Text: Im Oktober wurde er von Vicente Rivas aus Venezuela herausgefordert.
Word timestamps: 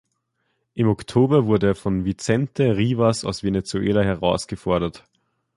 Im 0.73 0.87
Oktober 0.87 1.45
wurde 1.45 1.67
er 1.67 1.75
von 1.75 2.05
Vicente 2.05 2.75
Rivas 2.75 3.23
aus 3.23 3.43
Venezuela 3.43 4.01
herausgefordert. 4.01 5.03